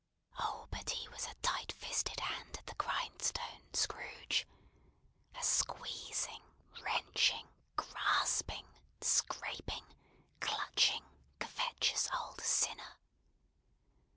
[0.39, 0.67] Oh!
[0.71, 4.47] But he was a tight fisted hand at the grind stone, Scrooge!
[5.39, 6.41] a squeezing,
[6.81, 8.65] wrenching, grasping,
[9.01, 9.85] scraping,
[10.39, 11.03] clutching,
[11.37, 12.97] covetous, old sinner!